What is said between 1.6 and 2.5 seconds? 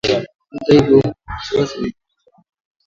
unaoongezeka wa